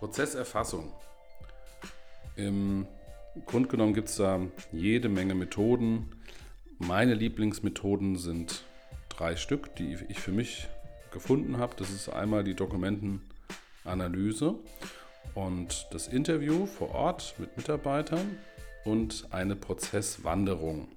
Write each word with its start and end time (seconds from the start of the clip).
Prozesserfassung. 0.00 0.92
Im 2.34 2.86
Grunde 3.44 3.68
genommen 3.68 3.92
gibt 3.92 4.08
es 4.08 4.16
da 4.16 4.40
jede 4.72 5.10
Menge 5.10 5.34
Methoden. 5.34 6.10
Meine 6.78 7.12
Lieblingsmethoden 7.12 8.16
sind 8.16 8.64
drei 9.10 9.36
Stück, 9.36 9.76
die 9.76 9.98
ich 10.08 10.18
für 10.18 10.32
mich 10.32 10.68
gefunden 11.12 11.58
habe. 11.58 11.74
Das 11.76 11.90
ist 11.90 12.08
einmal 12.08 12.44
die 12.44 12.54
Dokumentenanalyse 12.54 14.54
und 15.34 15.86
das 15.90 16.08
Interview 16.08 16.64
vor 16.64 16.94
Ort 16.94 17.34
mit 17.36 17.58
Mitarbeitern 17.58 18.38
und 18.86 19.28
eine 19.30 19.54
Prozesswanderung. 19.54 20.88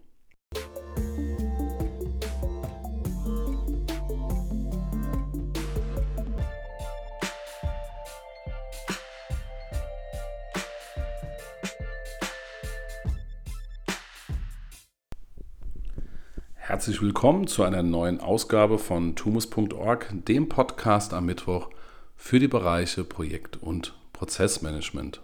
Herzlich 16.66 17.02
willkommen 17.02 17.46
zu 17.46 17.64
einer 17.64 17.84
neuen 17.84 18.22
Ausgabe 18.22 18.80
von 18.80 19.18
tumus.org, 19.18 20.08
dem 20.14 20.48
Podcast 20.48 21.14
am 21.14 21.26
Mittwoch 21.26 21.70
für 22.16 22.40
die 22.40 22.48
Bereiche 22.48 23.04
Projekt- 23.04 23.62
und 23.62 23.94
Prozessmanagement. 24.14 25.20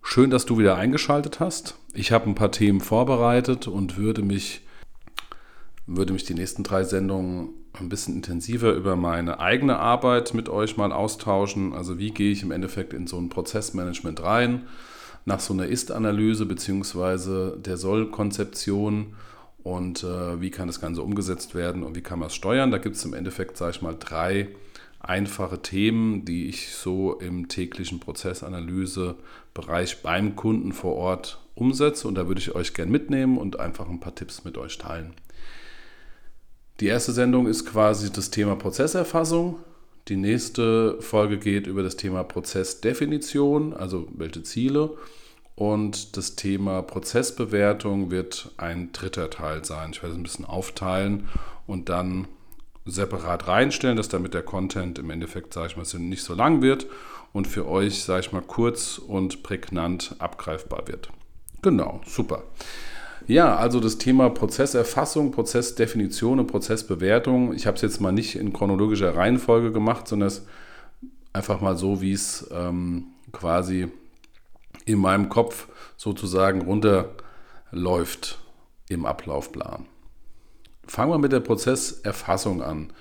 Schön, 0.00 0.30
dass 0.30 0.46
du 0.46 0.56
wieder 0.56 0.76
eingeschaltet 0.76 1.40
hast. 1.40 1.76
Ich 1.92 2.10
habe 2.10 2.24
ein 2.24 2.34
paar 2.34 2.50
Themen 2.50 2.80
vorbereitet 2.80 3.68
und 3.68 3.98
würde 3.98 4.22
mich, 4.22 4.62
würde 5.86 6.14
mich 6.14 6.24
die 6.24 6.32
nächsten 6.32 6.62
drei 6.62 6.84
Sendungen 6.84 7.50
ein 7.78 7.90
bisschen 7.90 8.14
intensiver 8.14 8.72
über 8.72 8.96
meine 8.96 9.40
eigene 9.40 9.78
Arbeit 9.78 10.32
mit 10.32 10.48
euch 10.48 10.78
mal 10.78 10.90
austauschen. 10.90 11.74
Also 11.74 11.98
wie 11.98 12.12
gehe 12.12 12.32
ich 12.32 12.42
im 12.42 12.50
Endeffekt 12.50 12.94
in 12.94 13.06
so 13.06 13.18
ein 13.18 13.28
Prozessmanagement 13.28 14.22
rein, 14.22 14.68
nach 15.26 15.40
so 15.40 15.52
einer 15.52 15.66
Ist-Analyse 15.66 16.46
bzw. 16.46 17.60
der 17.60 17.76
Soll-Konzeption 17.76 19.14
und 19.64 20.04
äh, 20.04 20.40
wie 20.40 20.50
kann 20.50 20.68
das 20.68 20.80
Ganze 20.80 21.02
umgesetzt 21.02 21.54
werden 21.54 21.82
und 21.82 21.96
wie 21.96 22.02
kann 22.02 22.20
man 22.20 22.28
es 22.28 22.34
steuern. 22.34 22.70
Da 22.70 22.78
gibt 22.78 22.96
es 22.96 23.04
im 23.04 23.14
Endeffekt, 23.14 23.56
sage 23.56 23.72
ich 23.72 23.82
mal, 23.82 23.96
drei 23.98 24.48
einfache 25.00 25.60
Themen, 25.60 26.24
die 26.24 26.48
ich 26.48 26.74
so 26.74 27.14
im 27.14 27.48
täglichen 27.48 27.98
Prozessanalysebereich 27.98 30.02
beim 30.02 30.36
Kunden 30.36 30.72
vor 30.72 30.96
Ort 30.96 31.40
umsetze. 31.54 32.06
Und 32.06 32.16
da 32.16 32.28
würde 32.28 32.40
ich 32.40 32.54
euch 32.54 32.74
gerne 32.74 32.92
mitnehmen 32.92 33.38
und 33.38 33.58
einfach 33.58 33.88
ein 33.88 34.00
paar 34.00 34.14
Tipps 34.14 34.44
mit 34.44 34.58
euch 34.58 34.76
teilen. 34.76 35.14
Die 36.80 36.86
erste 36.86 37.12
Sendung 37.12 37.46
ist 37.46 37.64
quasi 37.64 38.12
das 38.12 38.30
Thema 38.30 38.56
Prozesserfassung. 38.56 39.60
Die 40.08 40.16
nächste 40.16 41.00
Folge 41.00 41.38
geht 41.38 41.66
über 41.66 41.82
das 41.82 41.96
Thema 41.96 42.22
Prozessdefinition, 42.22 43.72
also 43.72 44.08
welche 44.14 44.42
Ziele 44.42 44.90
und 45.56 46.16
das 46.16 46.34
Thema 46.36 46.82
Prozessbewertung 46.82 48.10
wird 48.10 48.50
ein 48.56 48.90
dritter 48.92 49.30
Teil 49.30 49.64
sein. 49.64 49.90
Ich 49.92 50.02
werde 50.02 50.14
es 50.14 50.18
ein 50.18 50.24
bisschen 50.24 50.44
aufteilen 50.44 51.28
und 51.66 51.88
dann 51.88 52.26
separat 52.86 53.48
reinstellen, 53.48 53.96
dass 53.96 54.08
damit 54.08 54.34
der 54.34 54.42
Content 54.42 54.98
im 54.98 55.10
Endeffekt, 55.10 55.54
sage 55.54 55.68
ich 55.68 55.76
mal, 55.76 56.00
nicht 56.00 56.22
so 56.22 56.34
lang 56.34 56.60
wird 56.60 56.86
und 57.32 57.46
für 57.46 57.66
euch, 57.66 58.02
sage 58.02 58.20
ich 58.20 58.32
mal, 58.32 58.42
kurz 58.42 58.98
und 58.98 59.42
prägnant 59.42 60.16
abgreifbar 60.18 60.86
wird. 60.86 61.08
Genau, 61.62 62.00
super. 62.06 62.42
Ja, 63.26 63.56
also 63.56 63.80
das 63.80 63.96
Thema 63.96 64.28
Prozesserfassung, 64.28 65.32
Prozessdefinition 65.32 66.40
und 66.40 66.46
Prozessbewertung. 66.46 67.54
Ich 67.54 67.66
habe 67.66 67.76
es 67.76 67.82
jetzt 67.82 68.00
mal 68.00 68.12
nicht 68.12 68.36
in 68.36 68.52
chronologischer 68.52 69.16
Reihenfolge 69.16 69.72
gemacht, 69.72 70.06
sondern 70.06 70.26
es 70.26 70.44
einfach 71.32 71.62
mal 71.62 71.78
so, 71.78 72.02
wie 72.02 72.12
es 72.12 72.46
ähm, 72.52 73.06
quasi 73.32 73.88
in 74.84 74.98
meinem 74.98 75.28
Kopf 75.28 75.68
sozusagen 75.96 76.62
runterläuft 76.62 78.38
im 78.88 79.06
Ablaufplan. 79.06 79.86
Fangen 80.86 81.12
wir 81.12 81.18
mit 81.18 81.32
der 81.32 81.40
Prozesserfassung 81.40 82.62
an. 82.62 82.92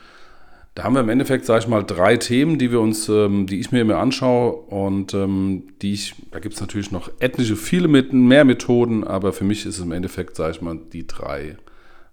Da 0.75 0.83
haben 0.83 0.95
wir 0.95 1.01
im 1.01 1.09
Endeffekt, 1.09 1.45
sage 1.45 1.59
ich 1.59 1.67
mal, 1.67 1.83
drei 1.83 2.17
Themen, 2.17 2.57
die 2.57 2.71
wir 2.71 2.81
uns, 2.81 3.07
ähm, 3.07 3.45
die 3.45 3.59
ich 3.59 3.71
mir 3.71 3.81
immer 3.81 3.97
anschaue 3.97 4.53
und 4.53 5.13
ähm, 5.13 5.67
die 5.81 5.93
ich, 5.93 6.15
da 6.31 6.39
gibt 6.39 6.55
es 6.55 6.61
natürlich 6.61 6.91
noch 6.91 7.11
etliche, 7.19 7.55
viele 7.55 7.87
mit, 7.87 8.11
mehr 8.11 8.43
Methoden, 8.43 9.03
aber 9.03 9.33
für 9.33 9.43
mich 9.43 9.67
ist 9.67 9.77
es 9.77 9.83
im 9.83 9.91
Endeffekt, 9.91 10.35
sage 10.35 10.53
ich 10.53 10.61
mal, 10.61 10.79
die 10.91 11.05
drei 11.05 11.57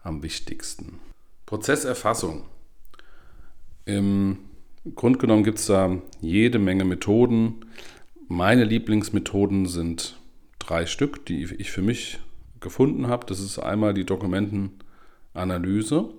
am 0.02 0.22
wichtigsten. 0.22 0.98
Prozesserfassung. 1.46 2.44
Im 3.86 4.38
Grunde 4.94 5.18
genommen 5.18 5.44
gibt 5.44 5.58
es 5.58 5.66
da 5.66 5.96
jede 6.20 6.58
Menge 6.58 6.84
Methoden. 6.84 7.64
Meine 8.32 8.62
Lieblingsmethoden 8.62 9.66
sind 9.66 10.16
drei 10.60 10.86
Stück, 10.86 11.26
die 11.26 11.42
ich 11.42 11.72
für 11.72 11.82
mich 11.82 12.20
gefunden 12.60 13.08
habe. 13.08 13.26
Das 13.26 13.40
ist 13.40 13.58
einmal 13.58 13.92
die 13.92 14.06
Dokumentenanalyse 14.06 16.10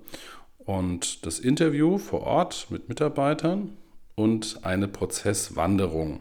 und 0.58 1.24
das 1.24 1.38
Interview 1.38 1.96
vor 1.96 2.20
Ort 2.20 2.66
mit 2.68 2.90
Mitarbeitern 2.90 3.78
und 4.14 4.58
eine 4.60 4.88
Prozesswanderung. 4.88 6.20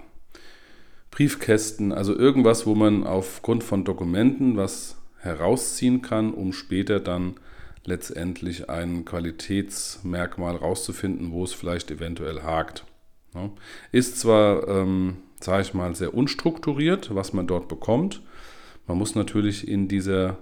Briefkästen, 1.12 1.92
also 1.92 2.16
irgendwas, 2.16 2.66
wo 2.66 2.76
man 2.76 3.04
aufgrund 3.06 3.64
von 3.64 3.84
Dokumenten 3.84 4.58
was 4.58 4.98
herausziehen 5.18 6.02
kann, 6.02 6.34
um 6.34 6.54
später 6.54 7.00
dann 7.00 7.36
letztendlich 7.86 8.70
ein 8.70 9.06
Qualitätsmerkmal 9.06 10.56
rauszufinden, 10.56 11.32
wo 11.32 11.44
es 11.44 11.54
vielleicht 11.54 11.92
eventuell 11.92 12.44
hakt. 12.44 12.86
Ist 13.92 14.20
zwar, 14.20 14.68
ähm, 14.68 15.18
sage 15.40 15.62
ich 15.62 15.74
mal, 15.74 15.96
sehr 15.96 16.14
unstrukturiert, 16.14 17.14
was 17.14 17.34
man 17.34 17.48
dort 17.48 17.68
bekommt, 17.68 18.22
man 18.90 18.98
muss 18.98 19.14
natürlich 19.14 19.68
in 19.68 19.88
dieser 19.88 20.40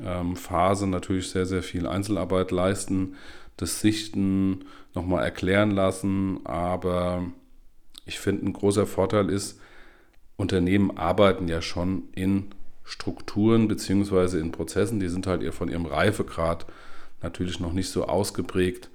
ähm, 0.00 0.36
Phase 0.36 0.86
natürlich 0.86 1.28
sehr, 1.30 1.44
sehr 1.44 1.64
viel 1.64 1.88
Einzelarbeit 1.88 2.52
leisten, 2.52 3.16
das 3.56 3.80
Sichten 3.80 4.64
nochmal 4.94 5.24
erklären 5.24 5.72
lassen, 5.72 6.38
aber 6.44 7.24
ich 8.06 8.20
finde, 8.20 8.46
ein 8.46 8.52
großer 8.52 8.86
Vorteil 8.86 9.28
ist, 9.28 9.58
Unternehmen 10.36 10.96
arbeiten 10.96 11.48
ja 11.48 11.60
schon 11.60 12.04
in 12.12 12.50
Strukturen 12.84 13.66
bzw. 13.66 14.38
in 14.38 14.52
Prozessen, 14.52 15.00
die 15.00 15.08
sind 15.08 15.26
halt 15.26 15.42
von 15.52 15.68
ihrem 15.68 15.86
Reifegrad 15.86 16.66
natürlich 17.22 17.58
noch 17.58 17.72
nicht 17.72 17.90
so 17.90 18.06
ausgeprägt. 18.06 18.88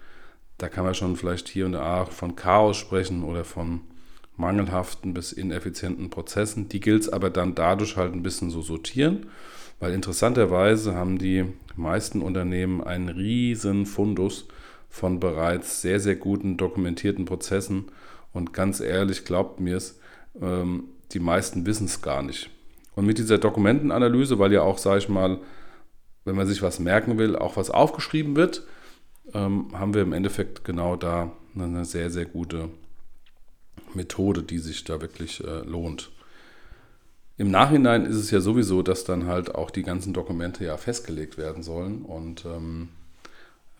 Da 0.57 0.69
kann 0.69 0.85
man 0.85 0.95
schon 0.95 1.17
vielleicht 1.17 1.49
hier 1.49 1.65
und 1.65 1.73
da 1.73 2.05
von 2.05 2.37
Chaos 2.37 2.77
sprechen 2.77 3.25
oder 3.25 3.43
von 3.43 3.81
mangelhaften 4.37 5.13
bis 5.13 5.31
ineffizienten 5.31 6.09
Prozessen. 6.09 6.69
Die 6.69 6.79
gilt 6.79 7.03
es 7.03 7.09
aber 7.09 7.29
dann 7.29 7.55
dadurch 7.55 7.97
halt 7.97 8.13
ein 8.13 8.23
bisschen 8.23 8.49
so 8.49 8.61
sortieren, 8.61 9.27
weil 9.79 9.93
interessanterweise 9.93 10.95
haben 10.95 11.17
die 11.17 11.45
meisten 11.75 12.21
Unternehmen 12.21 12.83
einen 12.83 13.09
riesen 13.09 13.85
Fundus 13.85 14.47
von 14.89 15.19
bereits 15.19 15.81
sehr, 15.81 15.99
sehr 15.99 16.15
guten 16.15 16.57
dokumentierten 16.57 17.25
Prozessen. 17.25 17.85
Und 18.33 18.53
ganz 18.53 18.79
ehrlich, 18.79 19.25
glaubt 19.25 19.59
mir 19.59 19.77
es, 19.77 19.99
ähm, 20.41 20.85
die 21.11 21.19
meisten 21.19 21.65
wissen 21.65 21.85
es 21.85 22.01
gar 22.01 22.21
nicht. 22.21 22.49
Und 22.95 23.05
mit 23.05 23.17
dieser 23.17 23.37
Dokumentenanalyse, 23.37 24.39
weil 24.39 24.53
ja 24.53 24.61
auch, 24.61 24.77
sage 24.77 24.99
ich 24.99 25.09
mal, 25.09 25.39
wenn 26.23 26.35
man 26.35 26.47
sich 26.47 26.61
was 26.61 26.79
merken 26.79 27.17
will, 27.17 27.35
auch 27.35 27.57
was 27.57 27.69
aufgeschrieben 27.69 28.35
wird, 28.35 28.65
ähm, 29.33 29.67
haben 29.73 29.93
wir 29.93 30.01
im 30.01 30.13
Endeffekt 30.13 30.63
genau 30.63 30.95
da 30.95 31.31
eine 31.55 31.85
sehr, 31.85 32.09
sehr 32.09 32.25
gute 32.25 32.69
Methode, 33.95 34.43
die 34.43 34.59
sich 34.59 34.83
da 34.83 35.01
wirklich 35.01 35.43
äh, 35.43 35.59
lohnt. 35.61 36.11
Im 37.37 37.51
Nachhinein 37.51 38.05
ist 38.05 38.15
es 38.15 38.31
ja 38.31 38.39
sowieso, 38.39 38.81
dass 38.81 39.03
dann 39.03 39.27
halt 39.27 39.55
auch 39.55 39.69
die 39.69 39.83
ganzen 39.83 40.13
Dokumente 40.13 40.63
ja 40.63 40.77
festgelegt 40.77 41.37
werden 41.37 41.63
sollen 41.63 42.03
und 42.03 42.45
ähm, 42.45 42.89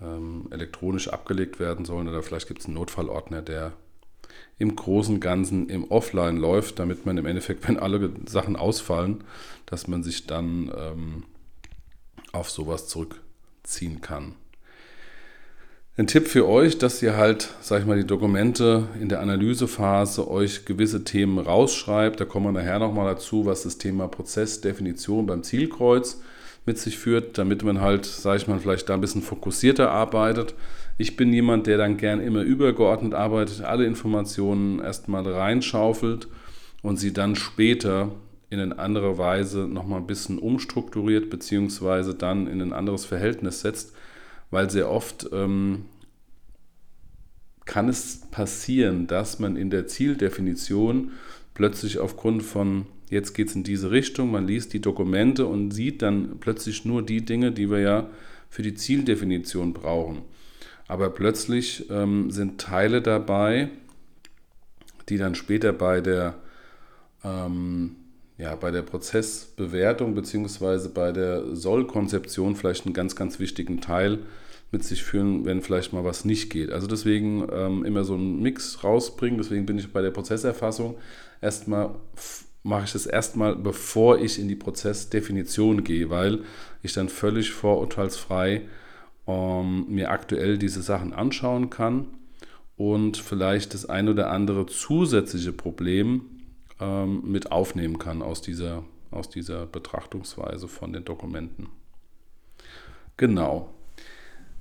ähm, 0.02 0.48
elektronisch 0.52 1.08
abgelegt 1.08 1.60
werden 1.60 1.86
sollen. 1.86 2.10
Oder 2.10 2.22
vielleicht 2.22 2.48
gibt 2.48 2.60
es 2.60 2.66
einen 2.66 2.76
Notfallordner, 2.76 3.42
der 3.42 3.74
im 4.58 4.76
Großen 4.76 5.20
Ganzen 5.20 5.70
im 5.70 5.90
Offline 5.90 6.38
läuft, 6.38 6.80
damit 6.80 7.06
man 7.06 7.18
im 7.18 7.26
Endeffekt, 7.26 7.66
wenn 7.68 7.80
alle 7.80 8.12
Sachen 8.26 8.56
ausfallen, 8.56 9.24
dass 9.66 9.88
man 9.88 10.04
sich 10.04 10.28
dann 10.28 10.72
ähm, 10.78 11.24
auf 12.34 12.50
sowas 12.50 12.88
zurückziehen 12.88 14.02
kann. 14.02 14.36
Ein 15.98 16.08
Tipp 16.08 16.28
für 16.28 16.46
euch, 16.46 16.78
dass 16.78 17.02
ihr 17.02 17.16
halt, 17.16 17.54
sag 17.62 17.80
ich 17.80 17.86
mal, 17.86 17.96
die 17.96 18.06
Dokumente 18.06 18.90
in 19.00 19.08
der 19.08 19.22
Analysephase 19.22 20.30
euch 20.30 20.66
gewisse 20.66 21.06
Themen 21.06 21.40
rausschreibt. 21.40 22.20
Da 22.20 22.26
kommen 22.26 22.48
wir 22.48 22.52
nachher 22.52 22.80
nochmal 22.80 23.14
dazu, 23.14 23.46
was 23.46 23.64
das 23.64 23.78
Thema 23.78 24.10
Prozessdefinition 24.10 25.26
beim 25.26 25.42
Zielkreuz 25.42 26.22
mit 26.66 26.78
sich 26.80 26.98
führt, 26.98 27.38
damit 27.38 27.64
man 27.64 27.80
halt, 27.80 28.06
sag 28.06 28.36
ich 28.36 28.48
mal, 28.50 28.60
vielleicht 28.60 28.90
da 28.90 28.94
ein 28.94 29.00
bisschen 29.00 29.22
fokussierter 29.22 29.90
arbeitet. 29.90 30.54
Ich 30.98 31.16
bin 31.16 31.32
jemand, 31.32 31.66
der 31.66 31.78
dann 31.78 31.96
gern 31.96 32.20
immer 32.20 32.42
übergeordnet 32.42 33.14
arbeitet, 33.14 33.62
alle 33.62 33.86
Informationen 33.86 34.82
erstmal 34.82 35.26
reinschaufelt 35.26 36.28
und 36.82 36.98
sie 36.98 37.14
dann 37.14 37.38
später 37.38 38.12
in 38.50 38.60
eine 38.60 38.80
andere 38.80 39.18
Weise 39.18 39.60
nochmal 39.60 40.02
ein 40.02 40.08
bisschen 40.08 40.40
umstrukturiert, 40.40 41.30
beziehungsweise 41.30 42.16
dann 42.16 42.48
in 42.48 42.62
ein 42.62 42.74
anderes 42.74 43.06
Verhältnis 43.06 43.62
setzt 43.62 43.95
weil 44.56 44.70
sehr 44.70 44.90
oft 44.90 45.28
ähm, 45.34 45.84
kann 47.66 47.90
es 47.90 48.22
passieren, 48.32 49.06
dass 49.06 49.38
man 49.38 49.58
in 49.58 49.70
der 49.70 49.86
Zieldefinition 49.86 51.12
plötzlich 51.54 52.00
aufgrund 52.00 52.42
von, 52.42 52.86
jetzt 53.10 53.34
geht 53.34 53.50
es 53.50 53.56
in 53.56 53.66
diese 53.66 53.92
Richtung, 53.92 54.32
man 54.32 54.48
liest 54.48 54.72
die 54.72 54.80
Dokumente 54.80 55.46
und 55.46 55.72
sieht 55.72 56.02
dann 56.02 56.38
plötzlich 56.40 56.86
nur 56.86 57.06
die 57.06 57.26
Dinge, 57.26 57.52
die 57.52 57.70
wir 57.70 57.80
ja 57.80 58.10
für 58.50 58.62
die 58.62 58.76
Zieldefinition 58.76 59.74
brauchen. 59.74 60.22
Aber 60.88 61.10
plötzlich 61.10 61.90
ähm, 61.90 62.32
sind 62.32 62.62
Teile 62.62 63.02
dabei, 63.02 63.68
die 65.10 65.18
dann 65.18 65.36
später 65.36 65.74
bei 65.74 66.00
der, 66.00 66.36
ähm, 67.26 67.98
ja, 68.38 68.56
bei 68.56 68.72
der 68.72 68.84
Prozessbewertung 68.84 70.16
bzw. 70.16 70.88
bei 70.94 71.12
der 71.12 71.58
Sollkonzeption 71.58 72.56
vielleicht 72.56 72.86
einen 72.86 72.94
ganz, 72.94 73.18
ganz 73.18 73.38
wichtigen 73.40 73.82
Teil 73.82 74.20
mit 74.76 74.84
sich 74.84 75.04
führen, 75.04 75.46
wenn 75.46 75.62
vielleicht 75.62 75.94
mal 75.94 76.04
was 76.04 76.26
nicht 76.26 76.50
geht. 76.50 76.70
Also 76.72 76.86
deswegen 76.86 77.48
ähm, 77.52 77.86
immer 77.86 78.04
so 78.04 78.16
einen 78.16 78.42
Mix 78.42 78.84
rausbringen. 78.84 79.38
Deswegen 79.38 79.66
bin 79.66 79.80
ich 79.80 79.92
bei 79.92 80.02
der 80.02 80.12
Prozesserfassung 80.12 80.98
erstmal 81.42 81.96
mache 82.66 82.86
ich 82.86 82.94
das 82.94 83.06
erstmal, 83.06 83.56
bevor 83.56 84.18
ich 84.18 84.40
in 84.40 84.48
die 84.48 84.56
Prozessdefinition 84.56 85.84
gehe, 85.84 86.10
weil 86.10 86.40
ich 86.82 86.94
dann 86.94 87.10
völlig 87.10 87.52
vorurteilsfrei 87.52 88.64
ähm, 89.28 89.86
mir 89.88 90.10
aktuell 90.10 90.58
diese 90.58 90.82
Sachen 90.82 91.14
anschauen 91.14 91.70
kann 91.70 92.08
und 92.76 93.18
vielleicht 93.18 93.76
das 93.76 93.86
ein 93.86 94.10
oder 94.10 94.32
andere 94.32 94.66
zusätzliche 94.66 95.54
Problem 95.54 96.26
ähm, 96.80 97.22
mit 97.24 97.52
aufnehmen 97.52 98.00
kann 98.00 98.24
aus 98.24 98.42
dieser, 98.42 98.84
aus 99.12 99.30
dieser 99.30 99.68
Betrachtungsweise 99.68 100.68
von 100.68 100.92
den 100.92 101.06
Dokumenten. 101.06 101.70
Genau. 103.16 103.75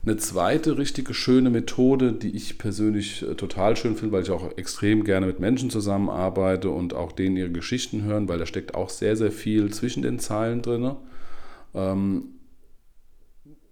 Eine 0.07 0.19
zweite 0.19 0.77
richtige 0.77 1.15
schöne 1.15 1.49
Methode, 1.49 2.13
die 2.13 2.37
ich 2.37 2.59
persönlich 2.59 3.23
äh, 3.23 3.37
total 3.37 3.75
schön 3.77 3.97
finde, 3.97 4.13
weil 4.13 4.23
ich 4.23 4.31
auch 4.31 4.57
extrem 4.59 5.03
gerne 5.05 5.27
mit 5.27 5.41
Menschen 5.41 5.71
zusammenarbeite 5.71 6.69
und 6.69 6.93
auch 6.93 7.13
denen 7.13 7.39
ihre 7.39 7.51
Geschichten 7.51 8.03
hören, 8.03 8.29
weil 8.29 8.39
da 8.39 8.45
steckt 8.45 8.75
auch 8.75 8.91
sehr, 8.91 9.17
sehr 9.17 9.33
viel 9.33 9.73
zwischen 9.73 10.03
den 10.03 10.19
Zeilen 10.19 10.61
drin. 10.61 10.97
Ähm, 11.75 12.25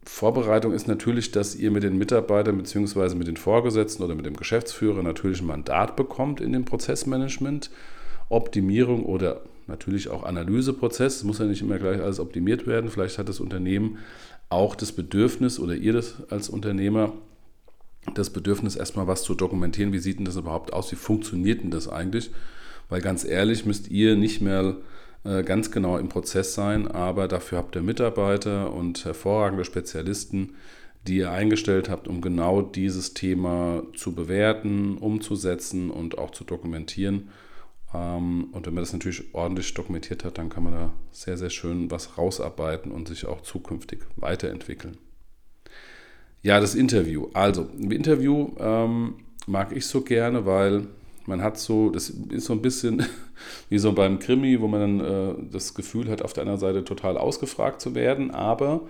Vorbereitung 0.04 0.72
ist 0.72 0.88
natürlich, 0.88 1.32
dass 1.32 1.54
ihr 1.54 1.70
mit 1.70 1.82
den 1.82 1.98
Mitarbeitern 1.98 2.56
bzw. 2.56 3.14
mit 3.14 3.28
den 3.28 3.36
Vorgesetzten 3.36 4.02
oder 4.02 4.14
mit 4.14 4.24
dem 4.24 4.36
Geschäftsführer 4.36 5.02
natürlich 5.02 5.42
ein 5.42 5.46
Mandat 5.46 5.96
bekommt 5.96 6.40
in 6.40 6.52
dem 6.52 6.64
Prozessmanagement. 6.64 7.70
Optimierung 8.30 9.04
oder 9.04 9.42
natürlich 9.66 10.08
auch 10.08 10.22
Analyseprozess. 10.22 11.16
Es 11.16 11.24
muss 11.24 11.38
ja 11.38 11.46
nicht 11.46 11.62
immer 11.62 11.78
gleich 11.78 12.00
alles 12.00 12.20
optimiert 12.20 12.66
werden. 12.66 12.90
Vielleicht 12.90 13.18
hat 13.18 13.28
das 13.28 13.40
Unternehmen 13.40 13.98
auch 14.48 14.74
das 14.74 14.92
Bedürfnis 14.92 15.58
oder 15.58 15.74
ihr 15.74 15.92
das 15.92 16.16
als 16.30 16.48
Unternehmer 16.48 17.12
das 18.14 18.30
Bedürfnis, 18.30 18.76
erstmal 18.76 19.06
was 19.06 19.22
zu 19.22 19.34
dokumentieren. 19.34 19.92
Wie 19.92 19.98
sieht 19.98 20.18
denn 20.18 20.24
das 20.24 20.36
überhaupt 20.36 20.72
aus? 20.72 20.90
Wie 20.92 20.96
funktioniert 20.96 21.62
denn 21.62 21.70
das 21.70 21.88
eigentlich? 21.88 22.30
Weil 22.88 23.00
ganz 23.00 23.24
ehrlich 23.24 23.64
müsst 23.64 23.90
ihr 23.90 24.16
nicht 24.16 24.40
mehr 24.40 24.76
äh, 25.24 25.42
ganz 25.42 25.70
genau 25.70 25.98
im 25.98 26.08
Prozess 26.08 26.54
sein, 26.54 26.88
aber 26.88 27.28
dafür 27.28 27.58
habt 27.58 27.76
ihr 27.76 27.82
Mitarbeiter 27.82 28.72
und 28.72 29.04
hervorragende 29.04 29.64
Spezialisten, 29.64 30.54
die 31.06 31.18
ihr 31.18 31.30
eingestellt 31.30 31.88
habt, 31.88 32.08
um 32.08 32.20
genau 32.20 32.62
dieses 32.62 33.14
Thema 33.14 33.82
zu 33.96 34.14
bewerten, 34.14 34.98
umzusetzen 34.98 35.90
und 35.90 36.18
auch 36.18 36.30
zu 36.30 36.44
dokumentieren. 36.44 37.28
Ähm, 37.94 38.48
und 38.52 38.66
wenn 38.66 38.74
man 38.74 38.82
das 38.82 38.92
natürlich 38.92 39.34
ordentlich 39.34 39.74
dokumentiert 39.74 40.24
hat, 40.24 40.38
dann 40.38 40.48
kann 40.48 40.64
man 40.64 40.72
da 40.72 40.92
sehr, 41.10 41.36
sehr 41.36 41.50
schön 41.50 41.90
was 41.90 42.18
rausarbeiten 42.18 42.92
und 42.92 43.08
sich 43.08 43.26
auch 43.26 43.42
zukünftig 43.42 44.00
weiterentwickeln. 44.16 44.96
Ja, 46.42 46.58
das 46.58 46.74
Interview. 46.74 47.28
Also, 47.34 47.68
im 47.78 47.92
Interview 47.92 48.50
ähm, 48.58 49.14
mag 49.46 49.74
ich 49.74 49.86
so 49.86 50.02
gerne, 50.02 50.44
weil 50.44 50.86
man 51.26 51.42
hat 51.42 51.56
so, 51.58 51.90
das 51.90 52.10
ist 52.10 52.46
so 52.46 52.52
ein 52.52 52.62
bisschen 52.62 53.06
wie 53.68 53.78
so 53.78 53.92
beim 53.92 54.18
Krimi, 54.18 54.60
wo 54.60 54.68
man 54.68 54.80
dann 54.80 55.00
äh, 55.00 55.34
das 55.52 55.74
Gefühl 55.74 56.08
hat, 56.08 56.22
auf 56.22 56.32
der 56.32 56.42
anderen 56.42 56.60
Seite 56.60 56.84
total 56.84 57.16
ausgefragt 57.16 57.80
zu 57.80 57.94
werden, 57.94 58.30
aber 58.30 58.82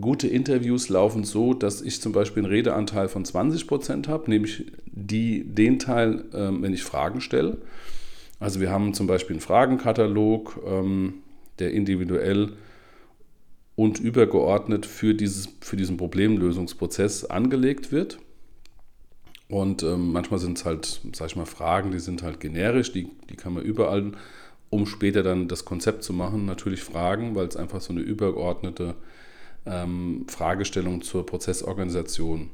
gute 0.00 0.26
Interviews 0.26 0.88
laufen 0.88 1.24
so, 1.24 1.52
dass 1.52 1.82
ich 1.82 2.00
zum 2.00 2.12
Beispiel 2.12 2.44
einen 2.44 2.52
Redeanteil 2.52 3.08
von 3.08 3.24
20% 3.24 4.08
habe, 4.08 4.30
nämlich 4.30 4.72
die, 4.86 5.44
den 5.44 5.78
Teil, 5.78 6.24
ähm, 6.32 6.62
wenn 6.62 6.72
ich 6.72 6.82
Fragen 6.82 7.20
stelle. 7.20 7.58
Also 8.40 8.60
wir 8.60 8.70
haben 8.70 8.94
zum 8.94 9.06
Beispiel 9.06 9.34
einen 9.34 9.40
Fragenkatalog, 9.40 10.60
ähm, 10.66 11.14
der 11.58 11.72
individuell 11.72 12.54
und 13.76 14.00
übergeordnet 14.00 14.86
für, 14.86 15.14
dieses, 15.14 15.48
für 15.60 15.76
diesen 15.76 15.96
Problemlösungsprozess 15.96 17.24
angelegt 17.26 17.92
wird. 17.92 18.18
Und 19.48 19.82
ähm, 19.82 20.12
manchmal 20.12 20.40
sind 20.40 20.56
es 20.58 20.64
halt, 20.64 21.02
sag 21.12 21.26
ich 21.26 21.36
mal, 21.36 21.44
Fragen, 21.44 21.90
die 21.90 22.00
sind 22.00 22.22
halt 22.22 22.40
generisch, 22.40 22.92
die, 22.92 23.08
die 23.28 23.36
kann 23.36 23.52
man 23.52 23.62
überall, 23.62 24.12
um 24.70 24.86
später 24.86 25.22
dann 25.22 25.46
das 25.46 25.66
Konzept 25.66 26.02
zu 26.02 26.14
machen, 26.14 26.46
natürlich 26.46 26.82
fragen, 26.82 27.34
weil 27.34 27.46
es 27.46 27.56
einfach 27.56 27.82
so 27.82 27.92
eine 27.92 28.00
übergeordnete 28.00 28.94
ähm, 29.66 30.26
Fragestellungen 30.28 31.02
zur 31.02 31.26
Prozessorganisation, 31.26 32.50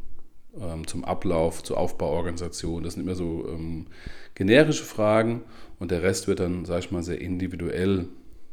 ähm, 0.61 0.87
zum 0.87 1.05
Ablauf, 1.05 1.63
zur 1.63 1.79
Aufbauorganisation. 1.79 2.83
Das 2.83 2.95
sind 2.95 3.05
immer 3.05 3.15
so 3.15 3.47
ähm, 3.49 3.87
generische 4.35 4.85
Fragen 4.85 5.43
und 5.79 5.91
der 5.91 6.03
Rest 6.03 6.29
wird 6.29 6.41
dann, 6.41 6.65
sage 6.65 6.81
ich 6.81 6.91
mal, 6.91 7.03
sehr 7.03 7.21
individuell 7.21 8.09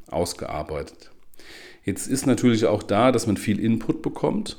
ausgearbeitet. 0.07 1.11
Jetzt 1.83 2.07
ist 2.07 2.25
natürlich 2.25 2.65
auch 2.65 2.83
da, 2.83 3.11
dass 3.11 3.27
man 3.27 3.37
viel 3.37 3.59
Input 3.59 4.01
bekommt. 4.01 4.57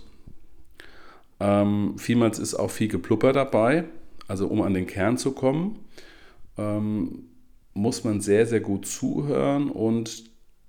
Ähm, 1.40 1.94
vielmals 1.98 2.38
ist 2.38 2.54
auch 2.54 2.70
viel 2.70 2.88
Geplupper 2.88 3.32
dabei. 3.32 3.84
Also 4.28 4.46
um 4.48 4.62
an 4.62 4.74
den 4.74 4.86
Kern 4.86 5.18
zu 5.18 5.32
kommen, 5.32 5.80
ähm, 6.56 7.26
muss 7.74 8.04
man 8.04 8.20
sehr, 8.20 8.46
sehr 8.46 8.60
gut 8.60 8.86
zuhören 8.86 9.70
und 9.70 10.24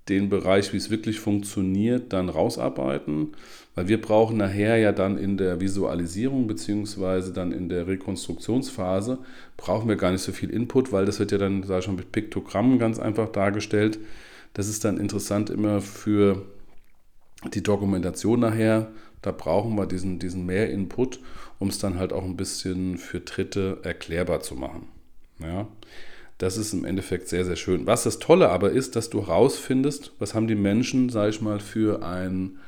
den 0.10 0.30
Bereich, 0.30 0.74
wie 0.74 0.78
es 0.78 0.90
wirklich 0.90 1.20
funktioniert, 1.20 2.14
dann 2.14 2.30
rausarbeiten, 2.30 3.34
weil 3.76 3.88
wir 3.88 4.02
brauchen 4.02 4.38
nachher 4.38 4.78
ja 4.78 4.92
dann 4.92 5.18
in 5.18 5.38
der 5.38 5.60
Visualisierung 5.60 6.48
beziehungsweise 6.48 7.34
dann 7.34 7.52
in 7.52 7.70
der 7.70 7.88
Rekonstruktionsphase 7.88 9.20
brauchen 9.56 9.88
wir 9.88 9.98
gar 9.98 10.12
nicht 10.12 10.24
so 10.24 10.32
viel 10.32 10.50
Input, 10.50 10.92
weil 10.92 11.06
das 11.06 11.20
wird 11.20 11.32
ja 11.32 11.38
dann, 11.38 11.64
sage 11.64 11.80
ich 11.80 11.86
schon, 11.86 11.96
mit 11.96 12.12
Piktogrammen 12.12 12.80
ganz 12.80 13.00
einfach 13.00 13.30
dargestellt. 13.30 14.00
Das 14.54 14.68
ist 14.68 14.84
dann 14.84 14.98
interessant 14.98 15.50
immer 15.50 15.82
für 15.82 16.46
die 17.54 17.62
Dokumentation 17.62 18.40
nachher. 18.40 18.92
Da 19.22 19.32
brauchen 19.32 19.76
wir 19.76 19.86
diesen, 19.86 20.20
diesen 20.20 20.46
mehr 20.46 20.72
Input, 20.72 21.20
um 21.60 21.70
es 21.70 21.80
dann 21.80 22.00
halt 22.00 22.14
auch 22.14 22.24
ein 22.24 22.38
bisschen 22.38 22.98
für 22.98 23.20
Dritte 23.20 23.80
erklärbar 23.84 24.40
zu 24.40 24.56
machen. 24.56 24.88
Ja. 25.40 25.68
Das 26.38 26.58
ist 26.58 26.74
im 26.74 26.86
Endeffekt 26.86 27.28
sehr, 27.30 27.46
sehr 27.46 27.56
schön. 27.56 27.88
Was 27.88 28.04
das 28.04 28.20
Tolle 28.20 28.50
aber 28.50 28.72
ist, 28.72 28.96
dass 28.96 29.10
du 29.10 29.20
rausfindest, 29.20 30.12
was 30.20 30.34
haben 30.34 30.48
die 30.48 30.56
Menschen, 30.56 31.10
sage 31.10 31.32
ich 31.32 31.42
mal, 31.42 31.60
für 31.60 32.04
ein 32.04 32.60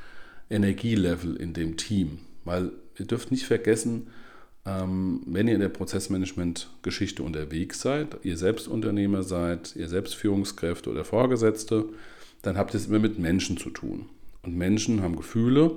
Energielevel 0.49 1.35
in 1.35 1.53
dem 1.53 1.77
Team. 1.77 2.19
Weil 2.45 2.71
ihr 2.97 3.05
dürft 3.05 3.31
nicht 3.31 3.45
vergessen, 3.45 4.07
ähm, 4.65 5.21
wenn 5.25 5.47
ihr 5.47 5.53
in 5.55 5.61
der 5.61 5.69
Prozessmanagement-Geschichte 5.69 7.23
unterwegs 7.23 7.81
seid, 7.81 8.17
ihr 8.23 8.37
selbst 8.37 8.67
Unternehmer 8.67 9.23
seid, 9.23 9.75
ihr 9.75 9.87
selbst 9.87 10.15
Führungskräfte 10.15 10.89
oder 10.89 11.05
Vorgesetzte, 11.05 11.85
dann 12.41 12.57
habt 12.57 12.73
ihr 12.73 12.79
es 12.79 12.87
immer 12.87 12.99
mit 12.99 13.19
Menschen 13.19 13.57
zu 13.57 13.69
tun. 13.69 14.07
Und 14.41 14.55
Menschen 14.55 15.03
haben 15.03 15.15
Gefühle 15.15 15.71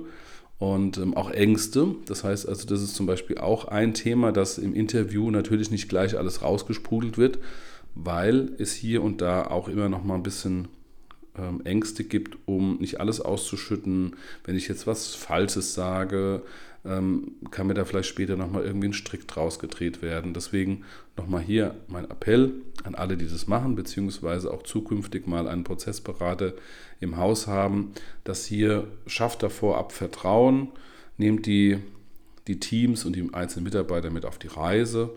und 0.57 0.97
ähm, 0.97 1.15
auch 1.15 1.29
Ängste. 1.29 1.95
Das 2.07 2.23
heißt 2.23 2.47
also, 2.47 2.67
das 2.67 2.81
ist 2.81 2.95
zum 2.95 3.05
Beispiel 3.05 3.37
auch 3.37 3.65
ein 3.65 3.93
Thema, 3.93 4.31
dass 4.31 4.57
im 4.57 4.73
Interview 4.73 5.29
natürlich 5.29 5.71
nicht 5.71 5.89
gleich 5.89 6.17
alles 6.17 6.41
rausgesprudelt 6.41 7.17
wird, 7.17 7.39
weil 7.95 8.51
es 8.57 8.73
hier 8.73 9.03
und 9.03 9.21
da 9.21 9.47
auch 9.47 9.67
immer 9.67 9.89
noch 9.89 10.03
mal 10.03 10.15
ein 10.15 10.23
bisschen 10.23 10.67
ähm, 11.37 11.61
Ängste 11.65 12.03
gibt, 12.03 12.37
um 12.45 12.77
nicht 12.77 12.99
alles 12.99 13.21
auszuschütten. 13.21 14.15
Wenn 14.43 14.55
ich 14.55 14.67
jetzt 14.67 14.87
was 14.87 15.15
Falsches 15.15 15.73
sage, 15.73 16.43
ähm, 16.85 17.33
kann 17.51 17.67
mir 17.67 17.73
da 17.73 17.85
vielleicht 17.85 18.09
später 18.09 18.35
nochmal 18.35 18.63
irgendwie 18.63 18.89
ein 18.89 18.93
Strick 18.93 19.27
draus 19.27 19.59
gedreht 19.59 20.01
werden. 20.01 20.33
Deswegen 20.33 20.83
nochmal 21.17 21.41
hier 21.41 21.75
mein 21.87 22.09
Appell 22.09 22.53
an 22.83 22.95
alle, 22.95 23.15
die 23.15 23.27
das 23.27 23.47
machen, 23.47 23.75
beziehungsweise 23.75 24.51
auch 24.51 24.63
zukünftig 24.63 25.25
mal 25.25 25.47
einen 25.47 25.63
Prozessberater 25.63 26.53
im 26.99 27.17
Haus 27.17 27.47
haben, 27.47 27.93
dass 28.23 28.45
hier 28.45 28.87
schafft 29.07 29.43
davor 29.43 29.77
ab 29.77 29.91
Vertrauen, 29.91 30.69
nehmt 31.17 31.45
die, 31.45 31.79
die 32.47 32.59
Teams 32.59 33.05
und 33.05 33.15
die 33.15 33.33
einzelnen 33.33 33.63
Mitarbeiter 33.63 34.09
mit 34.09 34.25
auf 34.25 34.37
die 34.37 34.47
Reise 34.47 35.11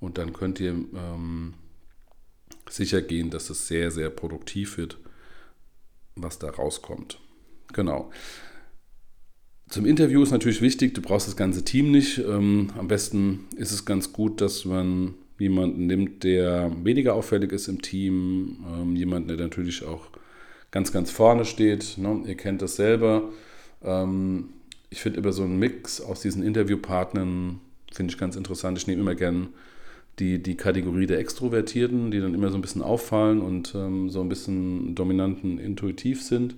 und 0.00 0.18
dann 0.18 0.34
könnt 0.34 0.60
ihr 0.60 0.72
ähm, 0.72 1.54
sicher 2.68 3.02
gehen, 3.02 3.30
dass 3.30 3.50
es 3.50 3.68
sehr, 3.68 3.90
sehr 3.90 4.10
produktiv 4.10 4.76
wird, 4.76 4.98
was 6.14 6.38
da 6.38 6.50
rauskommt. 6.50 7.18
Genau. 7.72 8.10
Zum 9.68 9.84
Interview 9.84 10.22
ist 10.22 10.30
natürlich 10.30 10.62
wichtig, 10.62 10.94
du 10.94 11.02
brauchst 11.02 11.26
das 11.26 11.36
ganze 11.36 11.64
Team 11.64 11.90
nicht. 11.90 12.18
Ähm, 12.18 12.70
am 12.78 12.86
besten 12.86 13.46
ist 13.56 13.72
es 13.72 13.84
ganz 13.84 14.12
gut, 14.12 14.40
dass 14.40 14.64
man 14.64 15.14
jemanden 15.38 15.86
nimmt, 15.86 16.24
der 16.24 16.72
weniger 16.84 17.14
auffällig 17.14 17.52
ist 17.52 17.68
im 17.68 17.82
Team, 17.82 18.64
ähm, 18.72 18.96
jemanden, 18.96 19.28
der 19.28 19.36
natürlich 19.38 19.84
auch 19.84 20.08
ganz, 20.70 20.92
ganz 20.92 21.10
vorne 21.10 21.44
steht. 21.44 21.98
Ne? 21.98 22.22
Ihr 22.26 22.36
kennt 22.36 22.62
das 22.62 22.76
selber. 22.76 23.32
Ähm, 23.82 24.50
ich 24.88 25.00
finde 25.00 25.18
immer 25.18 25.32
so 25.32 25.42
einen 25.42 25.58
Mix 25.58 26.00
aus 26.00 26.20
diesen 26.20 26.42
Interviewpartnern, 26.42 27.60
finde 27.92 28.12
ich 28.12 28.18
ganz 28.18 28.36
interessant. 28.36 28.78
Ich 28.78 28.86
nehme 28.86 29.02
immer 29.02 29.14
gern 29.14 29.48
die, 30.18 30.42
die 30.42 30.56
Kategorie 30.56 31.06
der 31.06 31.18
Extrovertierten, 31.18 32.10
die 32.10 32.20
dann 32.20 32.34
immer 32.34 32.50
so 32.50 32.56
ein 32.56 32.62
bisschen 32.62 32.82
auffallen 32.82 33.40
und 33.40 33.74
ähm, 33.74 34.08
so 34.08 34.20
ein 34.20 34.28
bisschen 34.28 34.94
dominanten 34.94 35.58
intuitiv 35.58 36.22
sind. 36.22 36.54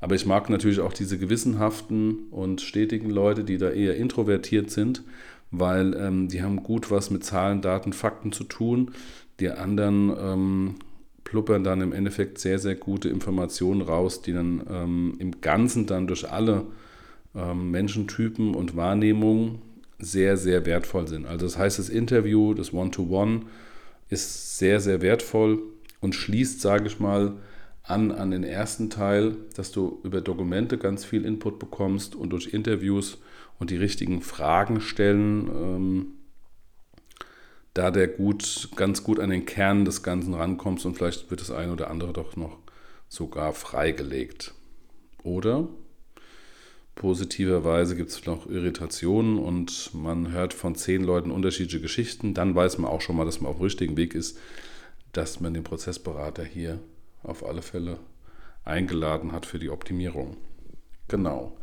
Aber 0.00 0.14
ich 0.14 0.26
mag 0.26 0.50
natürlich 0.50 0.80
auch 0.80 0.92
diese 0.92 1.18
gewissenhaften 1.18 2.28
und 2.30 2.60
stetigen 2.60 3.10
Leute, 3.10 3.44
die 3.44 3.58
da 3.58 3.70
eher 3.70 3.96
introvertiert 3.96 4.70
sind, 4.70 5.02
weil 5.50 5.94
ähm, 5.94 6.28
die 6.28 6.42
haben 6.42 6.62
gut 6.62 6.90
was 6.90 7.10
mit 7.10 7.24
Zahlen, 7.24 7.62
Daten, 7.62 7.92
Fakten 7.92 8.32
zu 8.32 8.44
tun. 8.44 8.92
Die 9.40 9.50
anderen 9.50 10.12
ähm, 10.20 10.74
pluppern 11.24 11.64
dann 11.64 11.80
im 11.80 11.92
Endeffekt 11.92 12.38
sehr, 12.38 12.58
sehr 12.58 12.74
gute 12.74 13.08
Informationen 13.08 13.80
raus, 13.80 14.22
die 14.22 14.32
dann 14.32 14.62
ähm, 14.70 15.16
im 15.18 15.40
Ganzen 15.40 15.86
dann 15.86 16.06
durch 16.06 16.30
alle 16.30 16.66
ähm, 17.34 17.70
Menschentypen 17.70 18.54
und 18.54 18.76
Wahrnehmungen 18.76 19.62
sehr, 19.98 20.36
sehr 20.36 20.64
wertvoll 20.66 21.08
sind. 21.08 21.26
Also 21.26 21.46
das 21.46 21.58
heißt, 21.58 21.78
das 21.78 21.88
Interview, 21.88 22.54
das 22.54 22.72
One-to-One 22.72 23.36
-One 23.36 23.42
ist 24.08 24.58
sehr, 24.58 24.80
sehr 24.80 25.02
wertvoll 25.02 25.60
und 26.00 26.14
schließt, 26.14 26.60
sage 26.60 26.86
ich 26.86 27.00
mal, 27.00 27.36
an 27.82 28.12
an 28.12 28.30
den 28.30 28.44
ersten 28.44 28.90
Teil, 28.90 29.36
dass 29.56 29.72
du 29.72 30.00
über 30.04 30.20
Dokumente 30.20 30.78
ganz 30.78 31.04
viel 31.04 31.24
Input 31.24 31.58
bekommst 31.58 32.14
und 32.14 32.30
durch 32.30 32.52
Interviews 32.52 33.18
und 33.58 33.70
die 33.70 33.76
richtigen 33.76 34.20
Fragen 34.20 34.80
stellen, 34.80 35.48
ähm, 35.48 36.06
da 37.74 37.90
der 37.90 38.08
gut, 38.08 38.70
ganz 38.76 39.02
gut 39.04 39.20
an 39.20 39.30
den 39.30 39.46
Kern 39.46 39.84
des 39.84 40.02
Ganzen 40.02 40.34
rankommst 40.34 40.84
und 40.84 40.96
vielleicht 40.96 41.30
wird 41.30 41.40
das 41.40 41.50
eine 41.50 41.72
oder 41.72 41.90
andere 41.90 42.12
doch 42.12 42.36
noch 42.36 42.58
sogar 43.08 43.52
freigelegt. 43.52 44.54
Oder 45.22 45.68
positiverweise 46.98 47.96
gibt 47.96 48.10
es 48.10 48.26
noch 48.26 48.50
Irritationen 48.50 49.38
und 49.38 49.90
man 49.94 50.32
hört 50.32 50.52
von 50.52 50.74
zehn 50.74 51.02
Leuten 51.02 51.30
unterschiedliche 51.30 51.80
Geschichten, 51.80 52.34
dann 52.34 52.54
weiß 52.54 52.78
man 52.78 52.90
auch 52.90 53.00
schon 53.00 53.16
mal, 53.16 53.24
dass 53.24 53.40
man 53.40 53.50
auf 53.50 53.58
dem 53.58 53.64
richtigen 53.64 53.96
Weg 53.96 54.14
ist, 54.14 54.36
dass 55.12 55.40
man 55.40 55.54
den 55.54 55.62
Prozessberater 55.62 56.44
hier 56.44 56.80
auf 57.22 57.46
alle 57.46 57.62
Fälle 57.62 57.98
eingeladen 58.64 59.32
hat 59.32 59.46
für 59.46 59.60
die 59.60 59.70
Optimierung. 59.70 60.36
Genau. 61.06 61.56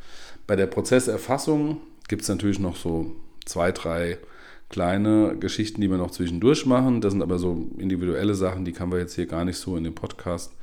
Bei 0.47 0.55
der 0.55 0.67
Prozesserfassung 0.67 1.81
gibt 2.07 2.23
es 2.23 2.29
natürlich 2.29 2.59
noch 2.59 2.77
so 2.77 3.15
zwei, 3.45 3.71
drei 3.71 4.17
kleine 4.69 5.35
Geschichten, 5.37 5.81
die 5.81 5.89
wir 5.89 5.97
noch 5.97 6.11
zwischendurch 6.11 6.65
machen. 6.65 7.01
Das 7.01 7.11
sind 7.11 7.21
aber 7.21 7.37
so 7.37 7.69
individuelle 7.77 8.35
Sachen, 8.35 8.65
die 8.65 8.71
kann 8.71 8.89
man 8.89 8.99
jetzt 8.99 9.15
hier 9.15 9.27
gar 9.27 9.43
nicht 9.45 9.57
so 9.57 9.75
in 9.75 9.83
dem 9.83 9.95
Podcast 9.95 10.53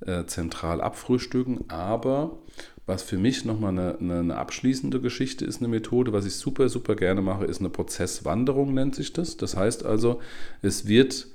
äh, 0.00 0.24
zentral 0.26 0.80
abfrühstücken. 0.80 1.68
Aber 1.68 2.38
was 2.86 3.02
für 3.02 3.16
mich 3.16 3.44
nochmal 3.44 3.70
eine, 3.70 3.98
eine, 3.98 4.18
eine 4.18 4.36
abschließende 4.36 5.00
Geschichte 5.00 5.44
ist, 5.44 5.60
eine 5.60 5.68
Methode, 5.68 6.12
was 6.12 6.26
ich 6.26 6.34
super, 6.34 6.68
super 6.68 6.96
gerne 6.96 7.22
mache, 7.22 7.44
ist 7.44 7.60
eine 7.60 7.70
Prozesswanderung, 7.70 8.74
nennt 8.74 8.94
sich 8.94 9.12
das. 9.12 9.36
Das 9.36 9.56
heißt 9.56 9.86
also, 9.86 10.20
es 10.60 10.86
wird 10.86 11.28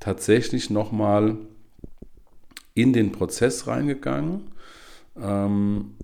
tatsächlich 0.00 0.70
nochmal 0.70 1.36
in 2.74 2.92
den 2.92 3.12
Prozess 3.12 3.66
reingegangen 3.66 4.50
ähm, 5.18 5.94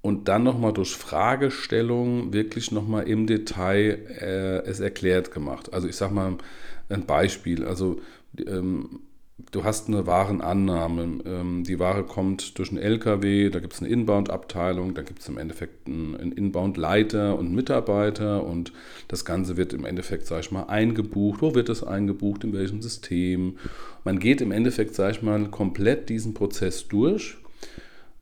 und 0.00 0.28
dann 0.28 0.42
nochmal 0.42 0.72
durch 0.72 0.96
Fragestellungen 0.96 2.32
wirklich 2.32 2.72
nochmal 2.72 3.08
im 3.08 3.26
Detail 3.26 4.06
äh, 4.20 4.68
es 4.68 4.80
erklärt 4.80 5.30
gemacht. 5.32 5.72
Also 5.72 5.86
ich 5.88 5.96
sage 5.96 6.14
mal 6.14 6.36
ein 6.88 7.06
Beispiel. 7.06 7.64
Also 7.64 8.00
ähm, 8.46 9.00
du 9.52 9.64
hast 9.64 9.88
eine 9.88 10.06
Warenannahme. 10.06 11.20
Ähm, 11.24 11.64
die 11.64 11.78
Ware 11.78 12.04
kommt 12.04 12.58
durch 12.58 12.70
einen 12.70 12.78
LKW, 12.78 13.50
da 13.50 13.60
gibt 13.60 13.74
es 13.74 13.80
eine 13.80 13.90
Inbound-Abteilung, 13.90 14.94
da 14.94 15.02
gibt 15.02 15.20
es 15.20 15.28
im 15.28 15.38
Endeffekt 15.38 15.86
einen, 15.86 16.16
einen 16.16 16.32
Inbound-Leiter 16.32 17.38
und 17.38 17.54
Mitarbeiter 17.54 18.44
und 18.44 18.72
das 19.08 19.24
Ganze 19.24 19.56
wird 19.56 19.72
im 19.72 19.84
Endeffekt, 19.84 20.26
sag 20.26 20.40
ich 20.40 20.50
mal, 20.50 20.64
eingebucht. 20.64 21.42
Wo 21.42 21.54
wird 21.54 21.68
es 21.68 21.82
eingebucht? 21.82 22.44
In 22.44 22.52
welchem 22.52 22.82
System? 22.82 23.58
Man 24.04 24.18
geht 24.18 24.40
im 24.40 24.52
Endeffekt, 24.52 24.94
sag 24.94 25.12
ich 25.12 25.22
mal, 25.22 25.48
komplett 25.48 26.08
diesen 26.08 26.34
Prozess 26.34 26.88
durch. 26.88 27.36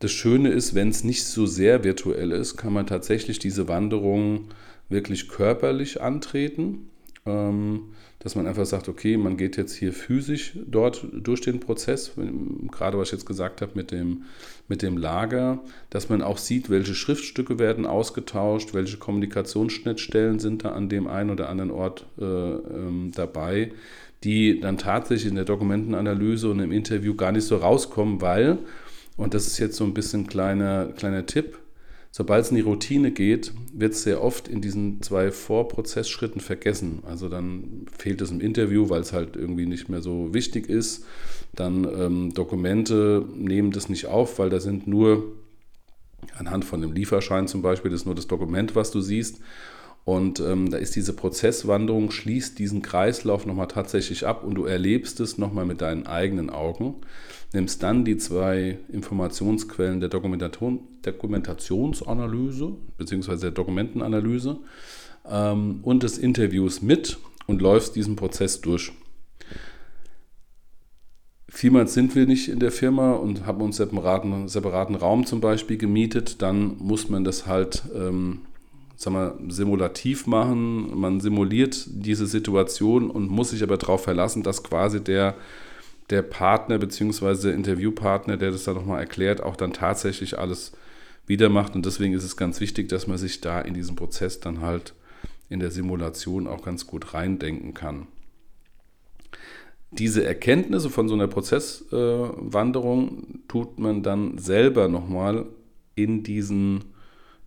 Das 0.00 0.10
Schöne 0.10 0.50
ist, 0.50 0.74
wenn 0.74 0.88
es 0.88 1.04
nicht 1.04 1.24
so 1.24 1.46
sehr 1.46 1.84
virtuell 1.84 2.32
ist, 2.32 2.56
kann 2.56 2.72
man 2.72 2.86
tatsächlich 2.86 3.38
diese 3.38 3.68
Wanderung 3.68 4.48
wirklich 4.88 5.28
körperlich 5.28 6.02
antreten. 6.02 6.90
Ähm, 7.26 7.94
dass 8.18 8.36
man 8.36 8.46
einfach 8.46 8.64
sagt, 8.64 8.88
okay, 8.88 9.18
man 9.18 9.36
geht 9.36 9.58
jetzt 9.58 9.74
hier 9.74 9.92
physisch 9.92 10.58
dort 10.66 11.06
durch 11.12 11.42
den 11.42 11.60
Prozess, 11.60 12.12
gerade 12.70 12.98
was 12.98 13.08
ich 13.08 13.12
jetzt 13.12 13.26
gesagt 13.26 13.60
habe 13.60 13.72
mit 13.74 13.90
dem, 13.90 14.22
mit 14.66 14.80
dem 14.80 14.96
Lager, 14.96 15.60
dass 15.90 16.08
man 16.08 16.22
auch 16.22 16.38
sieht, 16.38 16.70
welche 16.70 16.94
Schriftstücke 16.94 17.58
werden 17.58 17.84
ausgetauscht, 17.84 18.72
welche 18.72 18.96
Kommunikationsschnittstellen 18.96 20.38
sind 20.38 20.64
da 20.64 20.70
an 20.72 20.88
dem 20.88 21.06
einen 21.06 21.30
oder 21.30 21.50
anderen 21.50 21.70
Ort 21.70 22.06
äh, 22.18 22.24
ähm, 22.24 23.12
dabei, 23.14 23.72
die 24.22 24.60
dann 24.60 24.78
tatsächlich 24.78 25.28
in 25.28 25.36
der 25.36 25.44
Dokumentenanalyse 25.44 26.50
und 26.50 26.60
im 26.60 26.72
Interview 26.72 27.14
gar 27.14 27.32
nicht 27.32 27.44
so 27.44 27.56
rauskommen, 27.56 28.22
weil, 28.22 28.58
und 29.18 29.34
das 29.34 29.46
ist 29.46 29.58
jetzt 29.58 29.76
so 29.76 29.84
ein 29.84 29.92
bisschen 29.92 30.26
kleiner, 30.26 30.86
kleiner 30.96 31.26
Tipp, 31.26 31.58
Sobald 32.16 32.44
es 32.44 32.50
in 32.52 32.54
die 32.54 32.62
Routine 32.62 33.10
geht, 33.10 33.52
wird 33.72 33.94
es 33.94 34.04
sehr 34.04 34.22
oft 34.22 34.46
in 34.46 34.60
diesen 34.60 35.02
zwei 35.02 35.32
Vorprozessschritten 35.32 36.38
vergessen. 36.38 37.02
Also 37.04 37.28
dann 37.28 37.86
fehlt 37.98 38.20
es 38.20 38.30
im 38.30 38.40
Interview, 38.40 38.88
weil 38.88 39.00
es 39.00 39.12
halt 39.12 39.34
irgendwie 39.34 39.66
nicht 39.66 39.88
mehr 39.88 40.00
so 40.00 40.32
wichtig 40.32 40.68
ist. 40.68 41.04
Dann 41.56 41.82
ähm, 41.82 42.32
Dokumente 42.32 43.26
nehmen 43.34 43.72
das 43.72 43.88
nicht 43.88 44.06
auf, 44.06 44.38
weil 44.38 44.48
da 44.48 44.60
sind 44.60 44.86
nur 44.86 45.32
anhand 46.36 46.64
von 46.64 46.80
dem 46.80 46.92
Lieferschein 46.92 47.48
zum 47.48 47.62
Beispiel, 47.62 47.90
das 47.90 48.02
ist 48.02 48.06
nur 48.06 48.14
das 48.14 48.28
Dokument, 48.28 48.76
was 48.76 48.92
du 48.92 49.00
siehst. 49.00 49.40
Und 50.04 50.38
ähm, 50.40 50.70
da 50.70 50.76
ist 50.76 50.96
diese 50.96 51.14
Prozesswanderung, 51.14 52.10
schließt 52.10 52.58
diesen 52.58 52.82
Kreislauf 52.82 53.46
nochmal 53.46 53.68
tatsächlich 53.68 54.26
ab 54.26 54.44
und 54.44 54.54
du 54.54 54.66
erlebst 54.66 55.18
es 55.20 55.38
nochmal 55.38 55.64
mit 55.64 55.80
deinen 55.80 56.06
eigenen 56.06 56.50
Augen 56.50 56.96
nimmst 57.54 57.82
dann 57.82 58.04
die 58.04 58.18
zwei 58.18 58.78
Informationsquellen 58.92 60.00
der 60.00 60.08
Dokumentation, 60.08 60.80
Dokumentationsanalyse 61.02 62.72
bzw. 62.98 63.36
der 63.36 63.50
Dokumentenanalyse 63.52 64.58
ähm, 65.30 65.78
und 65.82 66.02
des 66.02 66.18
Interviews 66.18 66.82
mit 66.82 67.18
und 67.46 67.62
läufst 67.62 67.96
diesen 67.96 68.16
Prozess 68.16 68.60
durch. 68.60 68.92
Vielmals 71.48 71.94
sind 71.94 72.16
wir 72.16 72.26
nicht 72.26 72.48
in 72.48 72.58
der 72.58 72.72
Firma 72.72 73.12
und 73.12 73.46
haben 73.46 73.62
uns 73.62 73.76
separaten, 73.76 74.48
separaten 74.48 74.96
Raum 74.96 75.24
zum 75.24 75.40
Beispiel 75.40 75.78
gemietet, 75.78 76.42
dann 76.42 76.76
muss 76.78 77.08
man 77.08 77.22
das 77.22 77.46
halt 77.46 77.84
ähm, 77.94 78.40
sagen 78.96 79.16
wir, 79.16 79.52
simulativ 79.52 80.26
machen. 80.26 80.98
Man 80.98 81.20
simuliert 81.20 81.86
diese 81.88 82.26
Situation 82.26 83.10
und 83.10 83.28
muss 83.28 83.50
sich 83.50 83.62
aber 83.62 83.76
darauf 83.76 84.04
verlassen, 84.04 84.42
dass 84.42 84.62
quasi 84.62 85.02
der 85.02 85.36
der 86.10 86.22
Partner 86.22 86.78
bzw. 86.78 87.50
Interviewpartner, 87.50 88.36
der 88.36 88.50
das 88.50 88.64
dann 88.64 88.74
nochmal 88.74 89.00
erklärt, 89.00 89.42
auch 89.42 89.56
dann 89.56 89.72
tatsächlich 89.72 90.38
alles 90.38 90.72
wieder 91.26 91.48
macht. 91.48 91.74
Und 91.74 91.86
deswegen 91.86 92.12
ist 92.14 92.24
es 92.24 92.36
ganz 92.36 92.60
wichtig, 92.60 92.88
dass 92.88 93.06
man 93.06 93.18
sich 93.18 93.40
da 93.40 93.60
in 93.60 93.74
diesen 93.74 93.96
Prozess 93.96 94.40
dann 94.40 94.60
halt 94.60 94.94
in 95.48 95.60
der 95.60 95.70
Simulation 95.70 96.46
auch 96.46 96.62
ganz 96.64 96.86
gut 96.86 97.14
reindenken 97.14 97.74
kann. 97.74 98.06
Diese 99.90 100.24
Erkenntnisse 100.24 100.90
von 100.90 101.08
so 101.08 101.14
einer 101.14 101.28
Prozesswanderung 101.28 103.18
äh, 103.18 103.38
tut 103.46 103.78
man 103.78 104.02
dann 104.02 104.38
selber 104.38 104.88
nochmal 104.88 105.46
in 105.94 106.24
diesen, 106.24 106.84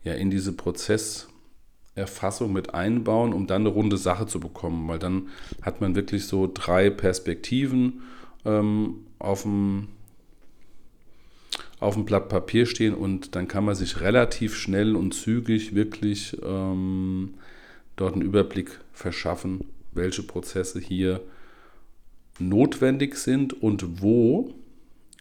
ja, 0.04 0.14
in 0.14 0.32
diese 0.32 0.54
Prozesserfassung 1.98 2.54
mit 2.54 2.74
einbauen, 2.74 3.34
um 3.34 3.48
dann 3.48 3.62
eine 3.62 3.70
runde 3.70 3.98
Sache 3.98 4.28
zu 4.28 4.40
bekommen, 4.40 4.88
weil 4.88 5.00
dann 5.00 5.30
hat 5.62 5.82
man 5.82 5.96
wirklich 5.96 6.26
so 6.26 6.50
drei 6.52 6.90
Perspektiven 6.90 8.02
ähm, 8.46 9.06
auf 9.20 9.44
dem 9.44 9.90
auf 11.80 11.94
dem 11.94 12.06
Blatt 12.06 12.28
Papier 12.28 12.66
stehen 12.66 12.96
und 12.96 13.36
dann 13.36 13.48
kann 13.48 13.64
man 13.64 13.76
sich 13.76 14.02
relativ 14.02 14.56
schnell 14.56 14.96
und 14.96 15.14
zügig 15.14 15.76
wirklich 15.76 16.36
ähm, 16.44 17.36
dort 17.96 18.14
einen 18.14 18.24
Überblick 18.24 18.80
verschaffen, 18.94 19.64
welche 19.92 20.24
Prozesse 20.24 20.80
hier 20.80 21.22
notwendig 22.40 23.16
sind 23.16 23.62
und 23.62 24.02
wo 24.02 24.56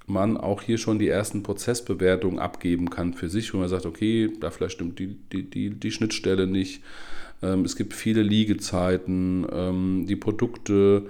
man 0.07 0.37
auch 0.37 0.63
hier 0.63 0.79
schon 0.79 0.99
die 0.99 1.09
ersten 1.09 1.43
Prozessbewertungen 1.43 2.39
abgeben 2.39 2.91
kann 2.91 3.15
für 3.15 3.29
sich, 3.29 3.53
wo 3.53 3.59
man 3.59 3.69
sagt, 3.69 3.87
okay, 3.87 4.31
da 4.41 4.51
vielleicht 4.51 4.75
stimmt 4.75 4.99
die, 4.99 5.17
die, 5.33 5.43
die, 5.43 5.71
die 5.71 5.91
Schnittstelle 5.91 6.47
nicht. 6.47 6.83
Ähm, 7.43 7.65
es 7.65 7.77
gibt 7.77 7.93
viele 7.93 8.23
Liegezeiten, 8.23 9.47
ähm, 9.51 10.07
die 10.09 10.17
Produkte, 10.17 11.07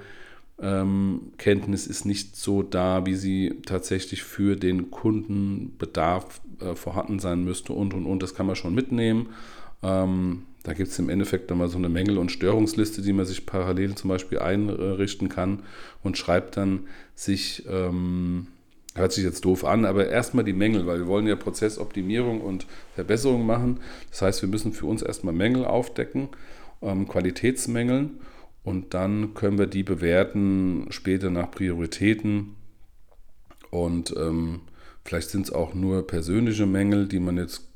ähm, 0.58 1.32
ist 1.38 2.06
nicht 2.06 2.34
so 2.34 2.62
da, 2.62 3.04
wie 3.04 3.14
sie 3.14 3.56
tatsächlich 3.66 4.22
für 4.22 4.56
den 4.56 4.90
Kundenbedarf 4.90 6.40
äh, 6.60 6.74
vorhanden 6.74 7.18
sein 7.18 7.44
müsste 7.44 7.74
und 7.74 7.92
und 7.92 8.06
und. 8.06 8.22
Das 8.22 8.34
kann 8.34 8.46
man 8.46 8.56
schon 8.56 8.74
mitnehmen. 8.74 9.28
Da 9.82 10.72
gibt 10.72 10.88
es 10.88 10.98
im 10.98 11.10
Endeffekt 11.10 11.50
nochmal 11.50 11.68
so 11.68 11.76
eine 11.76 11.90
Mängel- 11.90 12.18
und 12.18 12.32
Störungsliste, 12.32 13.02
die 13.02 13.12
man 13.12 13.26
sich 13.26 13.46
parallel 13.46 13.94
zum 13.94 14.08
Beispiel 14.08 14.38
einrichten 14.40 15.28
kann 15.28 15.62
und 16.02 16.18
schreibt 16.18 16.56
dann 16.56 16.86
sich, 17.14 17.62
hört 18.96 19.12
sich 19.12 19.24
jetzt 19.24 19.44
doof 19.44 19.64
an, 19.64 19.84
aber 19.84 20.08
erstmal 20.08 20.44
die 20.44 20.52
Mängel, 20.52 20.86
weil 20.86 20.98
wir 20.98 21.06
wollen 21.06 21.26
ja 21.26 21.36
Prozessoptimierung 21.36 22.40
und 22.40 22.66
Verbesserung 22.94 23.46
machen. 23.46 23.80
Das 24.10 24.22
heißt, 24.22 24.42
wir 24.42 24.48
müssen 24.48 24.72
für 24.72 24.86
uns 24.86 25.02
erstmal 25.02 25.34
Mängel 25.34 25.64
aufdecken, 25.64 26.28
ähm, 26.82 27.06
Qualitätsmängeln 27.06 28.20
und 28.64 28.94
dann 28.94 29.34
können 29.34 29.58
wir 29.58 29.66
die 29.66 29.82
bewerten 29.82 30.86
später 30.90 31.30
nach 31.30 31.50
Prioritäten. 31.50 32.56
Und 33.70 34.14
ähm, 34.16 34.60
vielleicht 35.04 35.30
sind 35.30 35.46
es 35.46 35.52
auch 35.52 35.74
nur 35.74 36.06
persönliche 36.06 36.66
Mängel, 36.66 37.06
die 37.06 37.20
man 37.20 37.36
jetzt 37.36 37.68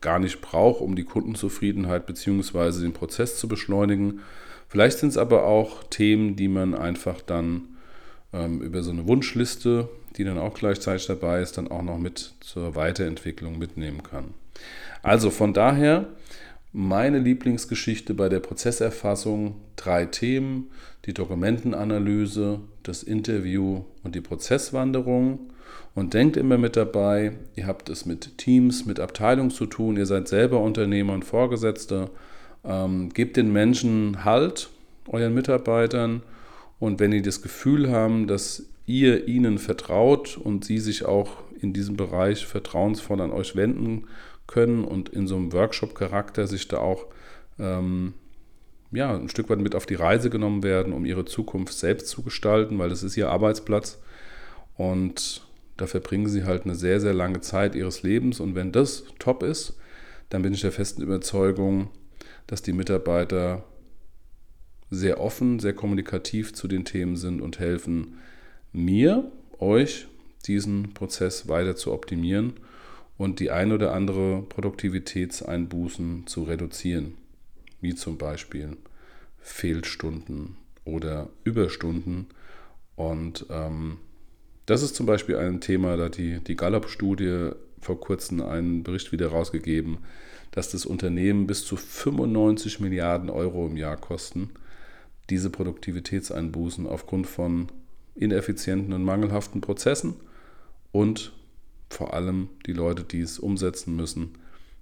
gar 0.00 0.18
nicht 0.18 0.40
braucht, 0.40 0.80
um 0.80 0.96
die 0.96 1.04
Kundenzufriedenheit 1.04 2.06
bzw. 2.06 2.80
den 2.82 2.92
Prozess 2.92 3.38
zu 3.38 3.48
beschleunigen. 3.48 4.20
Vielleicht 4.68 4.98
sind 4.98 5.10
es 5.10 5.16
aber 5.16 5.44
auch 5.44 5.84
Themen, 5.84 6.36
die 6.36 6.48
man 6.48 6.74
einfach 6.74 7.20
dann 7.20 7.76
ähm, 8.32 8.60
über 8.60 8.82
so 8.82 8.90
eine 8.90 9.06
Wunschliste, 9.06 9.88
die 10.16 10.24
dann 10.24 10.38
auch 10.38 10.54
gleichzeitig 10.54 11.06
dabei 11.06 11.40
ist, 11.40 11.58
dann 11.58 11.68
auch 11.68 11.82
noch 11.82 11.98
mit 11.98 12.34
zur 12.40 12.74
Weiterentwicklung 12.74 13.58
mitnehmen 13.58 14.02
kann. 14.02 14.34
Also 15.02 15.30
von 15.30 15.52
daher 15.52 16.06
meine 16.72 17.18
Lieblingsgeschichte 17.18 18.14
bei 18.14 18.28
der 18.28 18.40
Prozesserfassung 18.40 19.56
drei 19.76 20.04
Themen, 20.06 20.70
die 21.06 21.14
Dokumentenanalyse, 21.14 22.60
das 22.82 23.02
Interview 23.02 23.84
und 24.02 24.14
die 24.14 24.20
Prozesswanderung. 24.20 25.38
Und 25.94 26.14
denkt 26.14 26.36
immer 26.36 26.58
mit 26.58 26.76
dabei, 26.76 27.32
ihr 27.56 27.66
habt 27.66 27.88
es 27.88 28.06
mit 28.06 28.38
Teams, 28.38 28.86
mit 28.86 29.00
Abteilungen 29.00 29.50
zu 29.50 29.66
tun, 29.66 29.96
ihr 29.96 30.06
seid 30.06 30.28
selber 30.28 30.60
Unternehmer 30.60 31.12
und 31.12 31.24
Vorgesetzte. 31.24 32.10
Ähm, 32.64 33.08
gebt 33.08 33.36
den 33.36 33.52
Menschen 33.52 34.24
Halt, 34.24 34.68
euren 35.08 35.34
Mitarbeitern. 35.34 36.22
Und 36.78 37.00
wenn 37.00 37.10
die 37.10 37.22
das 37.22 37.42
Gefühl 37.42 37.90
haben, 37.90 38.26
dass 38.26 38.66
ihr 38.88 39.28
ihnen 39.28 39.58
vertraut 39.58 40.36
und 40.36 40.64
sie 40.64 40.78
sich 40.78 41.04
auch 41.04 41.42
in 41.60 41.72
diesem 41.72 41.96
Bereich 41.96 42.46
vertrauensvoll 42.46 43.20
an 43.20 43.30
euch 43.30 43.54
wenden 43.54 44.06
können 44.46 44.84
und 44.84 45.10
in 45.10 45.26
so 45.26 45.36
einem 45.36 45.52
Workshop-Charakter 45.52 46.46
sich 46.46 46.68
da 46.68 46.78
auch 46.78 47.06
ähm, 47.58 48.14
ja, 48.90 49.14
ein 49.14 49.28
Stück 49.28 49.50
weit 49.50 49.58
mit 49.58 49.74
auf 49.74 49.84
die 49.84 49.94
Reise 49.94 50.30
genommen 50.30 50.62
werden, 50.62 50.94
um 50.94 51.04
ihre 51.04 51.26
Zukunft 51.26 51.74
selbst 51.74 52.08
zu 52.08 52.22
gestalten, 52.22 52.78
weil 52.78 52.88
das 52.88 53.02
ist 53.02 53.16
ihr 53.16 53.28
Arbeitsplatz. 53.28 54.00
Und 54.76 55.46
da 55.76 55.86
verbringen 55.86 56.28
sie 56.28 56.44
halt 56.44 56.64
eine 56.64 56.74
sehr, 56.74 57.00
sehr 57.00 57.12
lange 57.12 57.40
Zeit 57.40 57.74
ihres 57.74 58.02
Lebens. 58.02 58.40
Und 58.40 58.54
wenn 58.54 58.72
das 58.72 59.04
top 59.18 59.42
ist, 59.42 59.78
dann 60.30 60.42
bin 60.42 60.54
ich 60.54 60.62
der 60.62 60.72
festen 60.72 61.02
Überzeugung, 61.02 61.90
dass 62.46 62.62
die 62.62 62.72
Mitarbeiter 62.72 63.64
sehr 64.90 65.20
offen, 65.20 65.58
sehr 65.58 65.74
kommunikativ 65.74 66.54
zu 66.54 66.66
den 66.66 66.86
Themen 66.86 67.16
sind 67.16 67.42
und 67.42 67.58
helfen 67.58 68.18
mir, 68.72 69.30
euch, 69.58 70.06
diesen 70.46 70.94
Prozess 70.94 71.48
weiter 71.48 71.76
zu 71.76 71.92
optimieren 71.92 72.54
und 73.16 73.40
die 73.40 73.50
ein 73.50 73.72
oder 73.72 73.92
andere 73.92 74.42
Produktivitätseinbußen 74.42 76.26
zu 76.26 76.44
reduzieren, 76.44 77.14
wie 77.80 77.94
zum 77.94 78.18
Beispiel 78.18 78.76
Fehlstunden 79.40 80.56
oder 80.84 81.28
Überstunden. 81.44 82.26
Und 82.96 83.46
ähm, 83.50 83.98
das 84.66 84.82
ist 84.82 84.94
zum 84.94 85.06
Beispiel 85.06 85.36
ein 85.36 85.60
Thema, 85.60 85.96
da 85.96 86.08
die, 86.08 86.40
die 86.40 86.56
Gallup-Studie 86.56 87.50
vor 87.80 88.00
kurzem 88.00 88.42
einen 88.42 88.82
Bericht 88.82 89.12
wieder 89.12 89.28
rausgegeben, 89.28 89.98
dass 90.50 90.70
das 90.70 90.86
Unternehmen 90.86 91.46
bis 91.46 91.64
zu 91.64 91.76
95 91.76 92.80
Milliarden 92.80 93.30
Euro 93.30 93.66
im 93.66 93.76
Jahr 93.76 93.96
kosten, 93.96 94.50
diese 95.30 95.50
Produktivitätseinbußen 95.50 96.86
aufgrund 96.86 97.26
von 97.26 97.68
ineffizienten 98.18 98.92
und 98.92 99.04
mangelhaften 99.04 99.60
Prozessen 99.60 100.14
und 100.92 101.32
vor 101.90 102.14
allem 102.14 102.48
die 102.66 102.72
Leute, 102.72 103.04
die 103.04 103.20
es 103.20 103.38
umsetzen 103.38 103.96
müssen. 103.96 104.34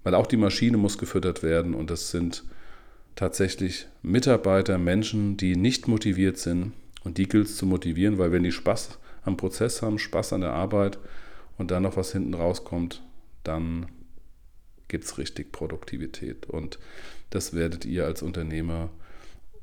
Weil 0.03 0.15
auch 0.15 0.27
die 0.27 0.37
Maschine 0.37 0.77
muss 0.77 0.99
gefüttert 0.99 1.43
werden 1.43 1.75
und 1.75 1.91
das 1.91 2.11
sind 2.11 2.45
tatsächlich 3.15 3.87
Mitarbeiter, 4.03 4.79
Menschen, 4.79 5.37
die 5.37 5.57
nicht 5.57 5.89
motiviert 5.89 6.39
sind 6.39 6.73
und 7.03 7.19
die 7.19 7.29
gilt 7.29 7.47
es 7.47 7.57
zu 7.57 7.67
motivieren, 7.67 8.19
weil 8.19 8.33
wenn 8.33 8.43
die 8.43 8.53
Spaß 8.53 8.99
am 9.25 9.37
Prozess 9.37 9.83
haben, 9.83 9.99
Spaß 9.99 10.33
an 10.33 10.43
der 10.43 10.53
Arbeit 10.53 10.99
und 11.59 11.71
dann 11.71 11.83
noch 11.83 11.97
was 11.97 12.13
hinten 12.13 12.35
rauskommt, 12.35 13.03
dann 13.43 13.87
gibt 14.89 15.05
es 15.05 15.19
richtig 15.19 15.53
Produktivität. 15.53 16.47
Und 16.47 16.79
das 17.31 17.55
werdet 17.55 17.85
ihr 17.85 18.05
als 18.05 18.23
Unternehmer 18.23 18.91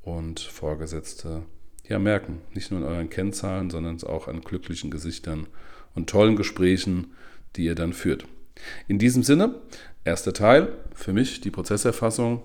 und 0.02 0.40
Vorgesetzte 0.40 1.44
ja 1.88 2.00
merken. 2.00 2.42
Nicht 2.54 2.72
nur 2.72 2.82
in 2.82 2.86
euren 2.86 3.10
Kennzahlen, 3.10 3.70
sondern 3.70 4.02
auch 4.04 4.28
an 4.28 4.42
glücklichen 4.42 4.92
Gesichtern 4.92 5.48
und 5.96 6.10
tollen 6.10 6.36
Gesprächen, 6.36 7.14
die 7.56 7.66
ihr 7.66 7.76
dann 7.76 7.94
führt. 7.94 8.26
In 8.88 9.00
diesem 9.00 9.24
Sinne, 9.24 9.56
erster 10.04 10.34
Teil, 10.34 10.74
für 10.94 11.14
mich 11.14 11.42
die 11.42 11.52
Prozesserfassung. 11.52 12.42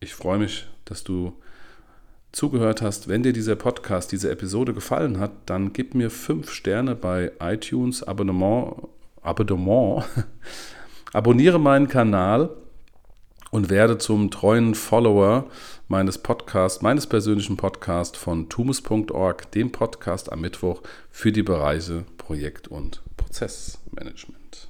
Ich 0.00 0.14
freue 0.14 0.38
mich, 0.38 0.68
dass 0.84 1.04
du 1.04 1.34
zugehört 2.32 2.80
hast. 2.82 3.08
Wenn 3.08 3.22
dir 3.22 3.32
dieser 3.32 3.56
Podcast, 3.56 4.12
diese 4.12 4.30
Episode 4.30 4.72
gefallen 4.72 5.18
hat, 5.18 5.32
dann 5.46 5.72
gib 5.72 5.94
mir 5.94 6.10
fünf 6.10 6.52
Sterne 6.52 6.94
bei 6.94 7.32
iTunes, 7.40 8.02
Abonnement, 8.02 8.88
Abonnement. 9.22 10.04
abonniere 11.12 11.58
meinen 11.58 11.88
Kanal 11.88 12.50
und 13.50 13.70
werde 13.70 13.98
zum 13.98 14.30
treuen 14.30 14.74
Follower 14.74 15.46
meines 15.88 16.18
Podcasts, 16.18 16.82
meines 16.82 17.06
persönlichen 17.06 17.56
Podcasts 17.56 18.16
von 18.16 18.48
tumus.org, 18.48 19.50
dem 19.52 19.72
Podcast 19.72 20.32
am 20.32 20.40
Mittwoch 20.40 20.82
für 21.10 21.32
die 21.32 21.42
Bereiche 21.42 22.04
Projekt 22.16 22.68
und 22.68 23.02
Prozessmanagement. 23.16 24.68